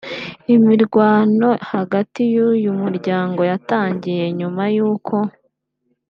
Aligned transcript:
Imirwano 0.55 1.49
hagati 1.71 2.21
y’uyu 2.33 2.71
muryango 2.81 3.41
yatangiye 3.51 4.23
nyuma 4.37 4.63
y’uko 4.75 5.15